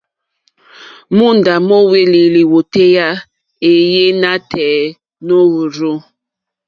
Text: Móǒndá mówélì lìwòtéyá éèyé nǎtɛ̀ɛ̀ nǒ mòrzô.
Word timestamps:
Móǒndá 1.17 1.53
mówélì 1.67 2.21
lìwòtéyá 2.35 3.07
éèyé 3.69 4.05
nǎtɛ̀ɛ̀ 4.21 4.93
nǒ 5.25 5.37
mòrzô. 5.51 5.93